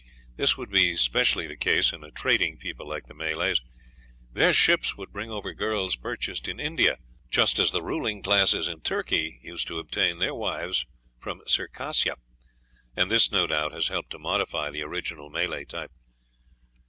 This 0.35 0.57
would 0.57 0.71
be 0.71 0.95
specially 0.95 1.45
the 1.45 1.55
case 1.55 1.93
in 1.93 2.03
a 2.03 2.09
trading 2.09 2.57
people 2.57 2.87
like 2.87 3.05
the 3.05 3.13
Malays; 3.13 3.61
their 4.33 4.51
ships 4.51 4.97
would 4.97 5.11
bring 5.13 5.29
over 5.29 5.53
girls 5.53 5.95
purchased 5.95 6.47
in 6.47 6.59
India, 6.59 6.97
just 7.29 7.59
as 7.59 7.69
the 7.69 7.83
ruling 7.83 8.23
classes 8.23 8.67
in 8.67 8.81
Turkey 8.81 9.37
used 9.43 9.67
to 9.67 9.77
obtain 9.77 10.17
their 10.17 10.33
wives 10.33 10.87
from 11.19 11.43
Circassia; 11.45 12.15
and 12.95 13.11
this, 13.11 13.31
no 13.31 13.45
doubt, 13.45 13.73
has 13.73 13.89
helped 13.89 14.09
to 14.09 14.17
modify 14.17 14.71
the 14.71 14.81
original 14.81 15.29
Malay 15.29 15.65
type." 15.65 15.91